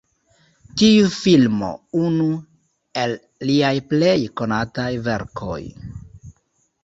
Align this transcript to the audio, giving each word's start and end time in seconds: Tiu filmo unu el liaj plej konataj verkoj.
Tiu 0.81 1.09
filmo 1.15 1.67
unu 2.05 2.25
el 3.01 3.13
liaj 3.49 3.73
plej 3.91 4.15
konataj 4.41 4.89
verkoj. 5.09 5.61